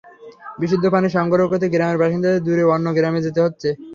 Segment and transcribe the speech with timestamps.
[0.59, 3.69] বিশুদ্ধ পানি সংগ্রহ করতে গ্রামের বাসিন্দাদের দূরে অন্য গ্রামে যেতে হচ্ছে।